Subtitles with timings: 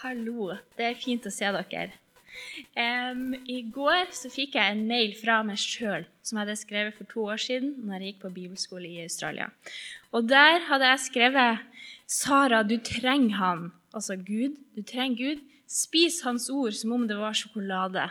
[0.00, 0.54] Hallo.
[0.78, 1.90] Det er fint å se dere.
[2.72, 6.96] Um, I går så fikk jeg en mail fra meg sjøl som jeg hadde skrevet
[6.96, 9.50] for to år siden når jeg gikk på bibelskole i Australia.
[10.16, 11.60] Og Der hadde jeg skrevet
[12.08, 14.56] 'Sara, du trenger han', altså Gud.
[14.72, 15.44] Du trenger Gud.
[15.68, 18.08] Spis hans ord som om det var sjokolade.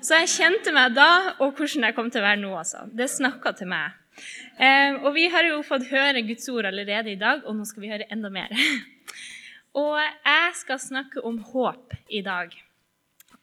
[0.00, 2.56] Så jeg kjente meg da, og hvordan jeg kom til å være nå.
[2.56, 2.88] altså.
[2.88, 3.92] Det snakka til meg.
[4.56, 7.82] Um, og vi har jo fått høre Guds ord allerede i dag, og nå skal
[7.82, 8.48] vi høre enda mer.
[9.76, 12.54] Og jeg skal snakke om håp i dag.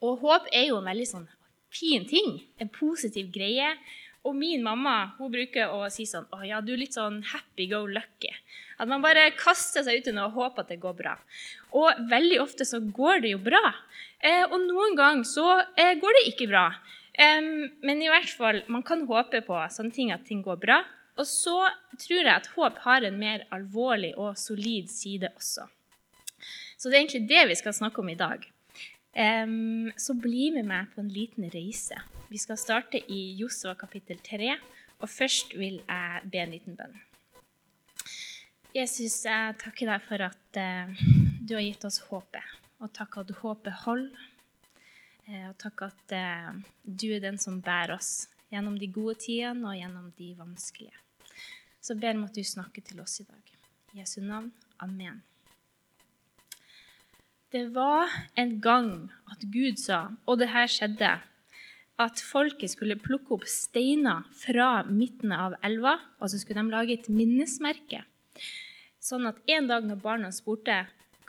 [0.01, 1.29] Og håp er jo en veldig sånn
[1.73, 2.39] fin ting.
[2.61, 3.75] En positiv greie.
[4.25, 7.67] Og min mamma hun bruker å si sånn Å ja, du er litt sånn happy
[7.69, 8.31] go lucky.
[8.81, 11.13] At man bare kaster seg ut i noe og håper at det går bra.
[11.77, 13.61] Og veldig ofte så går det jo bra.
[14.19, 15.47] Eh, og noen ganger så
[15.77, 16.65] eh, går det ikke bra.
[17.13, 20.81] Eh, men i hvert fall, man kan håpe på sånne ting at ting går bra.
[21.15, 21.61] Og så
[22.01, 25.69] tror jeg at håp har en mer alvorlig og solid side også.
[26.77, 28.43] Så det er egentlig det vi skal snakke om i dag.
[29.15, 31.95] Um, så bli med meg på en liten reise.
[32.27, 34.55] Vi skal starte i Josua kapittel 3,
[34.99, 36.97] og først vil jeg be en liten bønn.
[38.75, 41.03] Jesus, jeg takker deg for at uh,
[41.39, 44.25] du har gitt oss håpet, og takk at håpet holder.
[45.29, 49.71] Uh, og takk at uh, du er den som bærer oss gjennom de gode tidene
[49.71, 50.99] og gjennom de vanskelige.
[51.79, 53.55] Så ber jeg om at du snakker til oss i dag.
[53.93, 54.51] I Jesu navn.
[54.83, 55.23] Amen.
[57.55, 58.87] Det var en gang
[59.31, 61.11] at Gud sa, og det her skjedde,
[62.03, 66.97] at folket skulle plukke opp steiner fra midten av elva, og så skulle de lage
[66.97, 68.01] et minnesmerke.
[68.99, 70.81] Sånn at en dag når barna spurte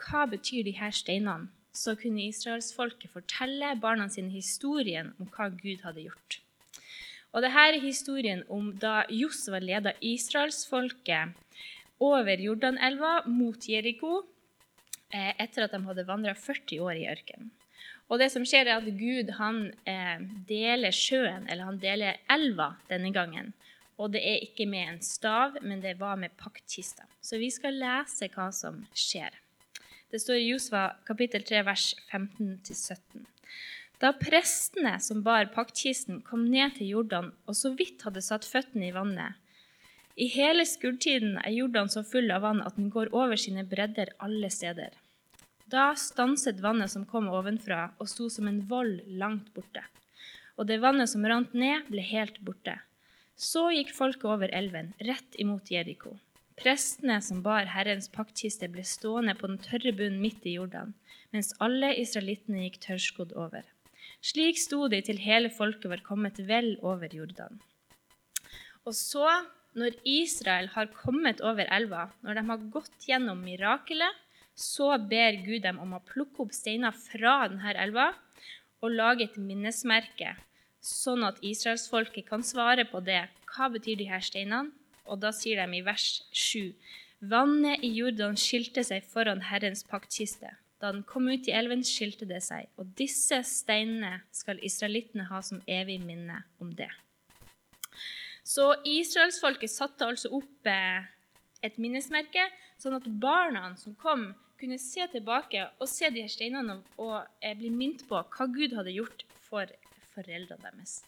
[0.03, 5.87] hva betyr de her steinene, så kunne israelsfolket fortelle barna sine historien om hva Gud
[5.87, 6.41] hadde gjort.
[7.31, 11.37] Og dette er historien om da Josva leda israelsfolket
[12.03, 14.25] over Jordanelva mot Jeriko
[15.13, 17.51] Eh, etter at de hadde vandra 40 år i ørkenen.
[18.11, 22.73] Og det som skjer, er at Gud han eh, deler sjøen, eller han deler elva
[22.91, 23.53] denne gangen.
[23.97, 27.07] Og det er ikke med en stav, men det var med paktkista.
[27.23, 29.35] Så vi skal lese hva som skjer.
[30.11, 33.25] Det står i Josva kapittel 3, vers 15-17.
[34.03, 38.91] Da prestene som bar paktkisten, kom ned til Jordan og så vidt hadde satt føttene
[38.91, 39.39] i vannet
[40.17, 44.09] I hele skuddtiden er Jordan så full av vann at den går over sine bredder
[44.17, 44.95] alle steder.
[45.69, 49.83] Da stanset vannet som kom ovenfra, og sto som en vold langt borte.
[50.57, 52.79] Og det vannet som rant ned, ble helt borte.
[53.37, 56.15] Så gikk folket over elven, rett imot Jeriko.
[56.57, 60.95] Prestene som bar Herrens paktkiste, ble stående på den tørre bunnen midt i Jordan,
[61.35, 63.67] mens alle israelittene gikk tørrskodd over.
[64.25, 67.61] Slik sto de til hele folket var kommet vel over Jordan.
[68.87, 69.27] Og så,
[69.77, 74.23] når Israel har kommet over elva, når de har gått gjennom mirakelet,
[74.57, 78.09] så ber Gud dem om å plukke opp steiner fra denne elva
[78.81, 80.33] og lage et minnesmerke,
[80.81, 83.27] sånn at israelsfolket kan svare på det.
[83.51, 84.73] Hva betyr de her steinene?
[85.07, 86.73] Og da sier de i vers 7.:
[87.31, 90.57] Vannet i Jordan skilte seg foran Herrens paktkiste.
[90.81, 95.41] Da den kom ut i elven, skilte det seg, og disse steinene skal israelittene ha
[95.41, 96.91] som evig minne om det.
[98.47, 101.07] Så israelsfolket satte altså opp eh,
[101.65, 102.45] et minnesmerke,
[102.79, 107.57] sånn at barna som kom, kunne se tilbake og se de her steinene og eh,
[107.59, 109.69] bli minnet på hva Gud hadde gjort for
[110.13, 111.01] foreldrene deres.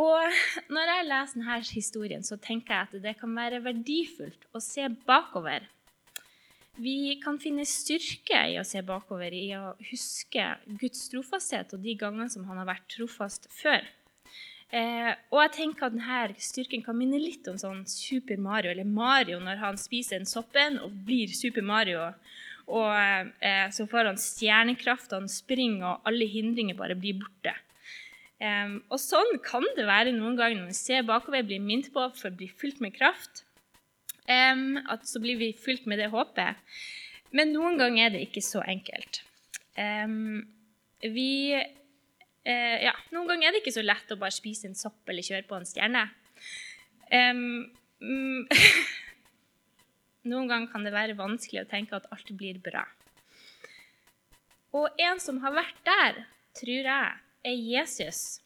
[0.00, 4.60] Og når jeg leser denne historien, så tenker jeg at det kan være verdifullt å
[4.62, 5.66] se bakover.
[6.80, 10.46] Vi kan finne styrke i å se bakover, i å huske
[10.80, 13.84] Guds trofasthet og de gangene som han har vært trofast før.
[14.72, 18.88] Eh, og jeg tenker at denne styrken kan minne litt om sånn Super Mario, eller
[18.88, 22.06] Mario når han spiser en soppen og blir Super Mario.
[22.72, 22.94] Og
[23.44, 27.52] eh, så får han stjernekraft, han springer, og alle hindringer bare blir borte.
[28.40, 32.06] Eh, og sånn kan det være noen ganger når vi ser bakover, blir minnet på
[32.16, 33.44] for å bli fylt med kraft.
[34.24, 34.56] Eh,
[34.88, 36.64] at så blir vi fylt med det håpet.
[37.36, 39.20] Men noen ganger er det ikke så enkelt.
[39.76, 40.08] Eh,
[41.12, 41.30] vi
[42.44, 45.26] eh, ja, Noen ganger er det ikke så lett å bare spise en sopp eller
[45.26, 46.04] kjøre på en stjerne.
[47.12, 47.42] Um,
[48.00, 48.46] mm,
[50.30, 52.86] noen ganger kan det være vanskelig å tenke at alt blir bra.
[54.72, 56.22] Og en som har vært der,
[56.56, 58.40] tror jeg, er Jesus.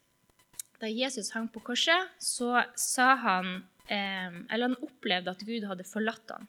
[0.80, 6.32] Da Jesus hang på korset, så sa han Eller han opplevde at Gud hadde forlatt
[6.34, 6.48] ham.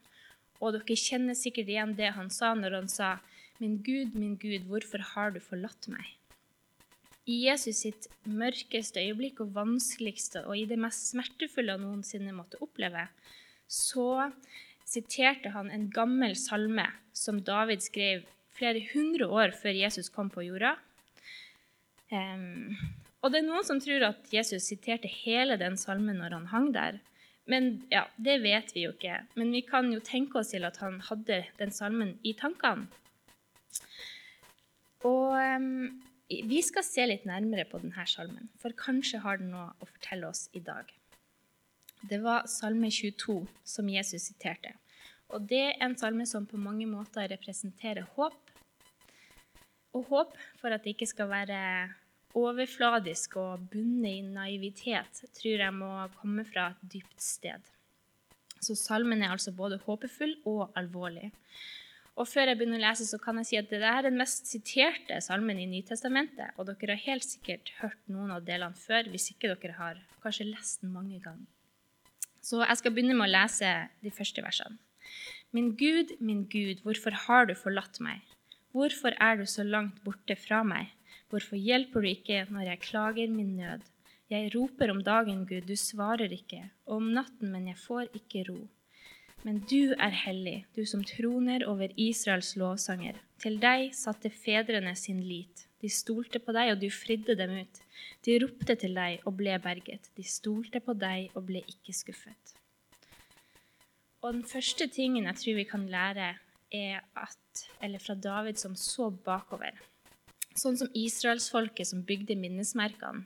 [0.57, 3.19] Og dere kjenner sikkert igjen det han sa når han sa,
[3.59, 6.17] 'Min Gud, min Gud, hvorfor har du forlatt meg?'
[7.27, 12.59] I Jesus sitt mørkeste øyeblikk og vanskeligste og i det mest smertefulle han noensinne måtte
[12.63, 13.03] oppleve,
[13.68, 14.29] så
[14.88, 18.24] siterte han en gammel salme som David skrev
[18.57, 20.77] flere hundre år før Jesus kom på jorda.
[22.07, 22.71] Um,
[23.19, 26.71] og det er noen som tror at Jesus siterte hele den salmen når han hang
[26.75, 27.01] der.
[27.47, 29.19] Men ja, det vet vi jo ikke.
[29.39, 32.88] Men vi kan jo tenke oss til at han hadde den salmen i tankene.
[35.07, 39.69] Og um, vi skal se litt nærmere på denne salmen, for kanskje har den noe
[39.79, 40.89] å fortelle oss i dag.
[42.07, 44.75] Det var Salme 22 som Jesus siterte.
[45.33, 48.38] Og det er en salme som på mange måter representerer håp.
[49.95, 51.62] Og håp for at det ikke skal være
[52.38, 55.89] overfladisk og bundet i naivitet, tror jeg må
[56.19, 57.63] komme fra et dypt sted.
[58.62, 61.31] Så salmen er altså både håpefull og alvorlig.
[62.17, 64.49] Og før jeg begynner å lese, så kan jeg si at det er den mest
[64.49, 66.55] siterte salmen i Nytestamentet.
[66.57, 70.49] Og dere har helt sikkert hørt noen av delene før, hvis ikke dere har kanskje
[70.49, 71.45] lest den mange ganger.
[72.41, 73.69] Så jeg skal begynne med å lese
[74.01, 74.79] de første versene.
[75.53, 78.25] Min Gud, min Gud, hvorfor har du forlatt meg?
[78.73, 80.89] Hvorfor er du så langt borte fra meg?
[81.29, 83.85] Hvorfor hjelper du ikke når jeg klager min nød?
[84.31, 88.43] Jeg roper om dagen, Gud, du svarer ikke, og om natten, men jeg får ikke
[88.49, 88.57] ro.
[89.45, 93.19] Men du er hellig, du som troner over Israels lovsanger.
[93.41, 95.67] Til deg satte fedrene sin lit.
[95.81, 97.81] De stolte på deg, og du fridde dem ut.
[98.25, 100.09] De ropte til deg og ble berget.
[100.17, 102.55] De stolte på deg og ble ikke skuffet.
[104.25, 106.33] Og den første tingen jeg tror vi kan lære,
[106.73, 107.35] er at
[107.81, 109.73] Eller fra David som så bakover.
[110.57, 113.25] Sånn som israelsfolket som bygde minnesmerkene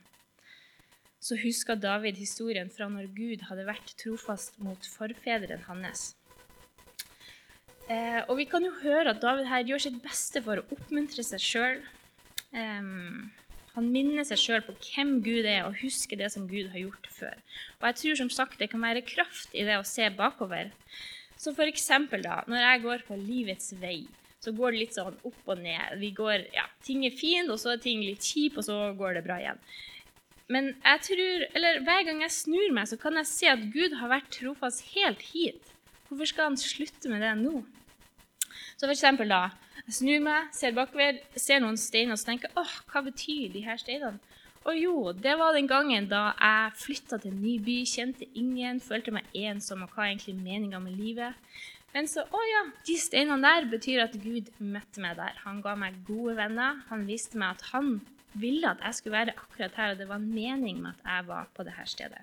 [1.22, 6.16] så huska David historien fra når Gud hadde vært trofast mot forfedrene hans.
[7.90, 11.22] Eh, og vi kan jo høre at David her gjør sitt beste for å oppmuntre
[11.26, 11.78] seg sjøl.
[12.50, 12.90] Eh,
[13.72, 17.06] han minner seg sjøl på hvem Gud er, og husker det som Gud har gjort
[17.14, 17.38] før.
[17.80, 20.74] Og jeg tror som sagt det kan være kraft i det å se bakover.
[21.38, 24.02] Så for eksempel da, når jeg går på livets vei,
[24.42, 25.96] så går det litt sånn opp og ned.
[26.02, 29.16] Vi går, ja, Ting er fint, og så er ting litt kjip, og så går
[29.16, 29.60] det bra igjen.
[30.52, 33.96] Men jeg tror, eller hver gang jeg snur meg, så kan jeg se at Gud
[34.00, 35.70] har vært trofast helt hit.
[36.08, 37.62] Hvorfor skal han slutte med det nå?
[38.76, 39.46] Så for eksempel da,
[39.86, 43.64] jeg snur meg, ser bakover, ser noen steiner og så tenker åh, hva betyr de
[43.64, 44.20] her steinene?
[44.62, 48.78] Og jo, det var den gangen da jeg flytta til en ny by, kjente ingen,
[48.82, 51.38] følte meg ensom og hva er egentlig meninga med livet.
[51.92, 55.34] Men så, å ja, de steinene der betyr at Gud møtte meg der.
[55.42, 56.78] Han ga meg gode venner.
[56.92, 57.96] Han viste meg at han
[58.34, 61.26] ville at jeg skulle være akkurat her, og det var en mening med at jeg
[61.28, 62.22] var på dette stedet.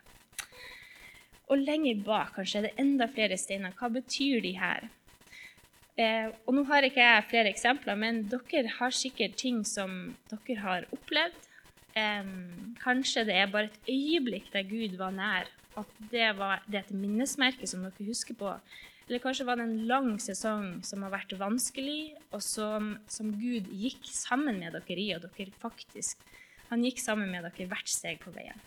[1.50, 3.74] Og lenger bak kanskje er det enda flere steiner.
[3.78, 4.90] Hva betyr de her?
[6.00, 10.60] Eh, og nå har ikke jeg flere eksempler, men dere har sikkert ting som dere
[10.62, 11.48] har opplevd.
[11.98, 12.30] Eh,
[12.84, 15.50] kanskje det er bare et øyeblikk der Gud var nær.
[15.82, 18.54] At det, var, det et minnesmerke som dere husker på.
[19.10, 23.70] Eller kanskje var det en lang sesong som har vært vanskelig, og som, som Gud
[23.74, 26.22] gikk sammen med dere i, og dere faktisk
[26.70, 28.60] Han gikk sammen med dere hvert steg på veien.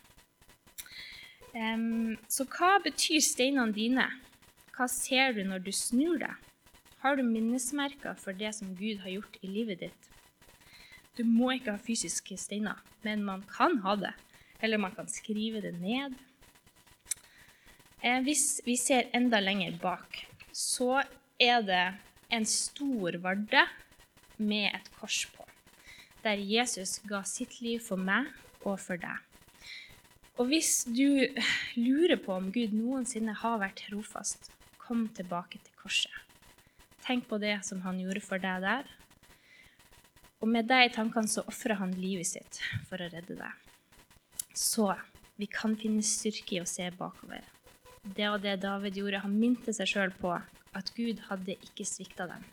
[1.53, 4.09] Um, så hva betyr steinene dine?
[4.75, 6.35] Hva ser du når du snur deg?
[7.03, 10.09] Har du minnesmerker for det som Gud har gjort i livet ditt?
[11.15, 14.13] Du må ikke ha fysiske steiner, men man kan ha det.
[14.63, 16.15] Eller man kan skrive det ned.
[18.03, 20.17] Eh, hvis vi ser enda lenger bak,
[20.51, 21.05] så
[21.39, 21.83] er det
[22.35, 23.61] en stor varde
[24.43, 25.45] med et kors på,
[26.25, 28.27] der Jesus ga sitt liv for meg
[28.67, 29.21] og for deg.
[30.35, 31.23] Og hvis du
[31.79, 34.51] lurer på om Gud noensinne har vært trofast,
[34.83, 36.11] kom tilbake til korset.
[37.07, 38.93] Tenk på det som han gjorde for deg der.
[40.43, 43.73] Og med deg i tankene så ofrer han livet sitt for å redde deg.
[44.51, 44.91] Så
[45.39, 47.53] vi kan finne styrke i å se bakover
[48.03, 49.23] det og det David gjorde.
[49.23, 52.43] Han minte seg sjøl på at Gud hadde ikke svikta dem.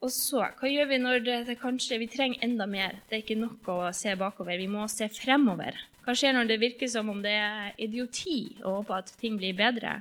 [0.00, 2.96] Og så, hva gjør vi når det, det kanskje vi trenger enda mer?
[3.08, 5.76] Det er ikke nok å se bakover, vi må se fremover.
[6.06, 9.52] Hva skjer når det virker som om det er idioti å håpe at ting blir
[9.58, 9.98] bedre?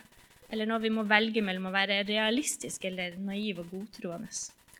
[0.49, 4.31] Eller når vi må velge mellom å være realistisk eller naiv og godtroende?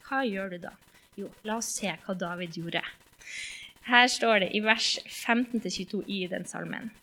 [0.08, 0.72] Hva gjør du da?
[1.20, 2.86] Jo, la oss se hva David gjorde.
[3.90, 6.94] Her står det i vers 15-22 i den salmen.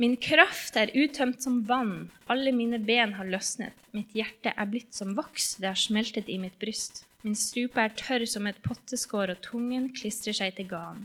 [0.00, 4.94] Min kraft er uttømt som vann, alle mine ben har løsnet, mitt hjerte er blitt
[4.96, 7.02] som voks, det har smeltet i mitt bryst.
[7.22, 11.04] Min strupe er tørr som et potteskår, og tungen klistrer seg til ganen.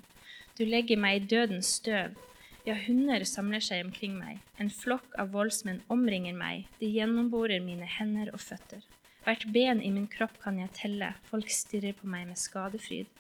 [0.58, 2.16] Du legger meg i dødens støv.
[2.66, 4.40] Ja, hunder samler seg omkring meg.
[4.58, 6.66] En flokk av voldsmenn omringer meg.
[6.80, 8.82] De gjennomborer mine hender og føtter.
[9.28, 11.12] Hvert ben i min kropp kan jeg telle.
[11.30, 13.12] Folk stirrer på meg med skadefryd.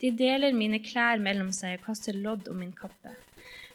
[0.00, 3.14] De deler mine klær mellom seg og kaster lodd om min kappe.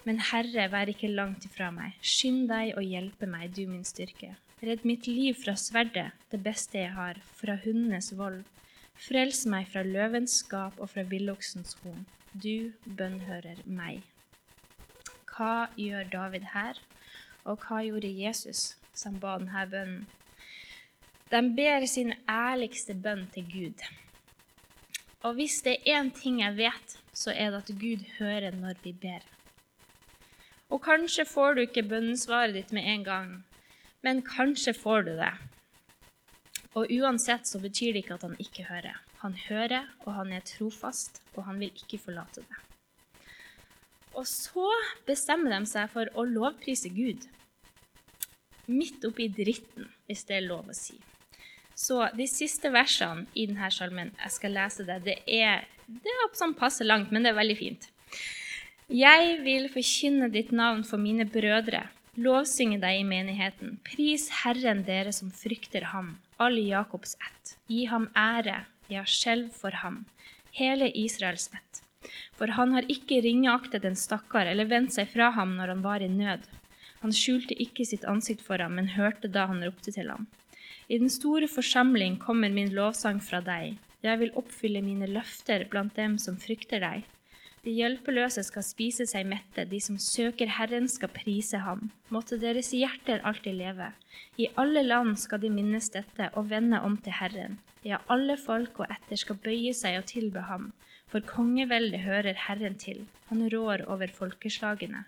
[0.07, 1.97] Men Herre, vær ikke langt ifra meg.
[2.01, 4.35] Skynd deg og hjelpe meg, du min styrke.
[4.63, 8.41] Redd mitt liv fra sverdet, det beste jeg har, fra hundenes vold.
[8.99, 12.05] Frels meg fra løvens skap og fra villoksens horn.
[12.33, 14.03] Du bønnhører meg.
[15.31, 16.79] Hva gjør David her,
[17.47, 20.07] og hva gjorde Jesus som ba denne bønnen?
[21.29, 23.83] De ber sin ærligste bønn til Gud.
[25.23, 28.79] Og hvis det er én ting jeg vet, så er det at Gud hører når
[28.83, 29.23] vi ber.
[30.69, 33.29] Og kanskje får du ikke bønnesvaret ditt med en gang,
[34.05, 35.33] men kanskje får du det.
[36.77, 38.99] Og uansett så betyr det ikke at han ikke hører.
[39.23, 42.59] Han hører, og han er trofast, og han vil ikke forlate det.
[44.13, 44.69] Og så
[45.07, 47.25] bestemmer de seg for å lovprise Gud.
[48.69, 50.99] Midt oppi dritten, hvis det er lov å si.
[51.79, 56.33] Så de siste versene i denne salmen, jeg skal lese det, det er, det er
[56.37, 57.89] sånn passe langt, men det er veldig fint.
[58.89, 61.83] Jeg vil forkynne ditt navn for mine brødre,
[62.17, 63.75] lovsynge deg i menigheten.
[63.85, 67.51] Pris Herren dere som frykter ham, all Jakobs ett.
[67.69, 70.07] Gi ham ære, ja, skjelv for ham,
[70.57, 71.83] hele Israels ett.
[72.33, 76.01] For han har ikke ringeaktet en stakkar eller vendt seg fra ham når han var
[76.01, 76.49] i nød.
[77.03, 80.25] Han skjulte ikke sitt ansikt for ham, men hørte da han ropte til ham.
[80.89, 83.77] I den store forsamling kommer min lovsang fra deg.
[84.01, 87.05] Jeg vil oppfylle mine løfter blant dem som frykter deg.
[87.69, 91.91] De hjelpeløse skal spise seg mette, de som søker Herren skal prise ham.
[92.09, 93.91] Måtte deres hjerter alltid leve.
[94.41, 97.59] I alle land skal de minnes dette og vende om til Herren.
[97.85, 100.71] Ja, alle folk og etter skal bøye seg og tilbe ham.
[101.13, 105.05] For kongeveldet hører Herren til, han rår over folkeslagene.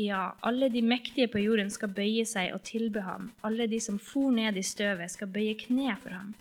[0.00, 3.28] Ja, alle de mektige på jorden skal bøye seg og tilbe ham.
[3.44, 6.32] Alle de som for ned i støvet, skal bøye kne for ham.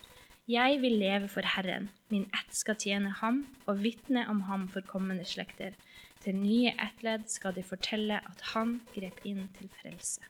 [0.50, 4.82] Jeg vil leve for Herren, min ett skal tjene ham og vitne om ham for
[4.82, 5.76] kommende slekter.
[6.24, 10.26] Til nye ettledd skal de fortelle at han grep inn til frelse.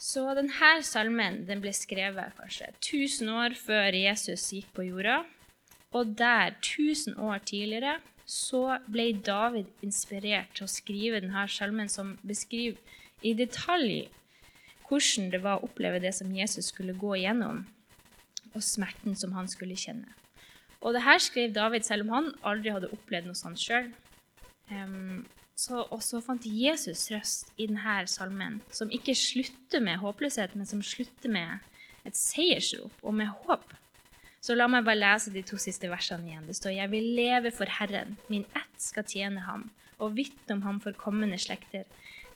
[0.00, 5.20] Så denne salmen den ble skrevet kanskje 1000 år før Jesus gikk på jorda.
[5.92, 12.16] Og der, 1000 år tidligere, så ble David inspirert til å skrive denne salmen som
[12.24, 12.80] beskriver
[13.20, 14.06] i detalj
[14.88, 17.64] hvordan det var å oppleve det som Jesus skulle gå igjennom,
[18.54, 20.12] og smerten som han skulle kjenne.
[20.84, 23.88] Og det her skrev David selv om han aldri hadde opplevd noe sånt sjøl.
[24.74, 30.82] Og så fant Jesus trøst i denne salmen, som ikke slutter med håpløshet, men som
[30.84, 31.64] slutter med
[32.04, 33.64] et seiersrop og med håp.
[34.44, 36.44] Så la meg bare lese de to siste versene igjen.
[36.44, 40.62] Det står Jeg vil leve for Herren, min ett skal tjene ham, og vitne om
[40.66, 41.84] ham for kommende slekter.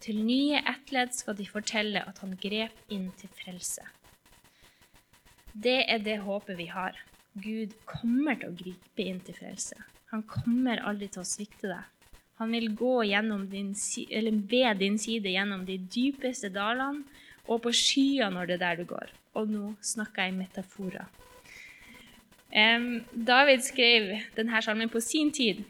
[0.02, 3.84] Til nye ettledd skal de fortelle at han grep inn til frelse.
[5.52, 6.98] Det er det håpet vi har.
[7.38, 9.78] Gud kommer til å gripe inn til frelse.
[10.12, 11.86] Han kommer aldri til å svikte deg.
[12.38, 13.02] Han vil gå
[13.50, 17.02] din, ved din side gjennom de dypeste dalene
[17.48, 19.10] og på skya når det er der du går.
[19.34, 21.08] Og nå snakker jeg i metaforer.
[23.12, 25.64] David skrev denne salmen på sin tid,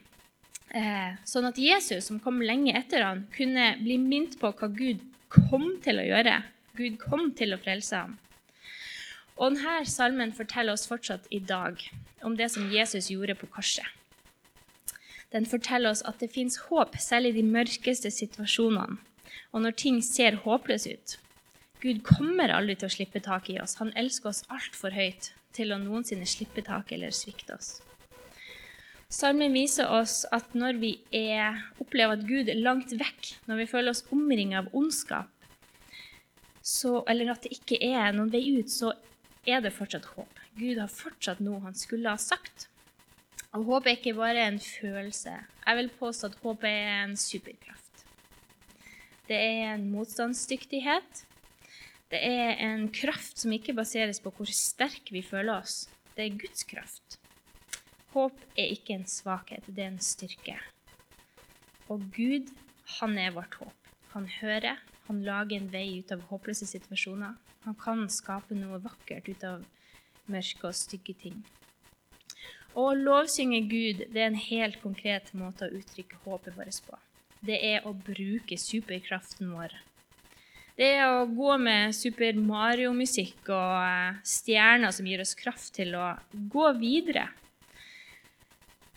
[0.68, 5.00] sånn at Jesus, som kom lenge etter han, kunne bli minnet på hva Gud
[5.32, 6.42] kom til å gjøre.
[6.78, 8.18] Gud kom til å frelse ham.
[9.38, 11.80] Og denne salmen forteller oss fortsatt i dag
[12.26, 13.86] om det som Jesus gjorde på korset.
[15.32, 18.98] Den forteller oss at det fins håp selv i de mørkeste situasjonene,
[19.52, 21.18] og når ting ser håpløse ut.
[21.82, 23.76] Gud kommer aldri til å slippe tak i oss.
[23.78, 27.76] Han elsker oss altfor høyt til å noensinne slippe tak eller svikte oss.
[29.08, 33.68] Salmen viser oss at når vi er, opplever at Gud er langt vekk, når vi
[33.70, 35.30] føler oss omringet av ondskap,
[36.60, 38.92] så, eller at det ikke er noen vei ut, så
[39.48, 40.42] er det fortsatt håp.
[40.58, 42.68] Gud har fortsatt noe han skulle ha sagt.
[43.56, 45.38] Og håp er ikke bare en følelse.
[45.64, 48.04] Jeg vil påstå at håp er en superkraft.
[49.28, 51.24] Det er en motstandsdyktighet
[52.08, 55.88] det er en kraft som ikke baseres på hvor sterk vi føler oss.
[56.16, 57.18] Det er Guds kraft.
[58.14, 60.56] Håp er ikke en svakhet, det er en styrke.
[61.92, 62.52] Og Gud,
[62.98, 63.90] han er vårt håp.
[64.14, 67.36] Han hører, han lager en vei ut av håpløse situasjoner.
[67.66, 69.66] Han kan skape noe vakkert ut av
[70.28, 71.42] mørke og stygge ting.
[72.78, 76.98] Å lovsynge Gud det er en helt konkret måte å uttrykke håpet vårt på.
[77.44, 79.76] Det er å bruke superkraften vår
[80.78, 85.96] det er å gå med Super Mario-musikk og eh, stjerner som gir oss kraft til
[85.98, 87.24] å gå videre.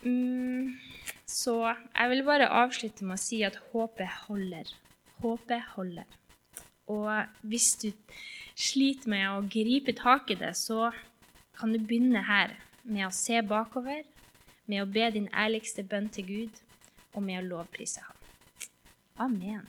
[0.02, 0.74] Mm,
[1.26, 4.72] så jeg vil bare avslutte med å si at håpet holder.
[5.22, 6.18] Håpet holder.
[6.90, 7.90] Og hvis du
[8.58, 10.90] sliter med å gripe tak i det, så
[11.58, 14.02] kan du begynne her med å se bakover,
[14.66, 16.58] med å be din ærligste bønn til Gud,
[17.14, 18.18] og med å lovprise ham.
[19.22, 19.68] Amen.